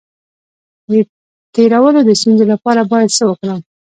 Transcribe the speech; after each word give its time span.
د 0.89 0.91
تیرولو 1.53 1.99
د 2.05 2.09
ستونزې 2.19 2.45
لپاره 2.53 2.81
باید 2.91 3.09
څه 3.17 3.23
وکړم؟ 3.29 3.59